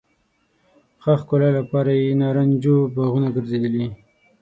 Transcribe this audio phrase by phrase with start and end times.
[1.01, 3.87] ښه ښکلا لپاره یې نارنجو باغونه ګرځېدلي.